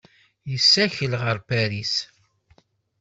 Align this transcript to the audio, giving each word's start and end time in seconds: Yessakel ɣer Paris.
Yessakel 0.51 1.13
ɣer 1.21 1.37
Paris. 1.49 1.93